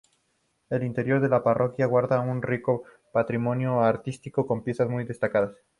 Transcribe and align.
El 0.71 0.81
interior 0.81 1.21
de 1.21 1.29
la 1.29 1.43
parroquia 1.43 1.85
guarda 1.85 2.21
un 2.21 2.41
rico 2.41 2.85
patrimonio 3.13 3.81
artístico, 3.83 4.47
con 4.47 4.63
piezas 4.63 4.89
muy 4.89 5.03
destacadas. 5.03 5.53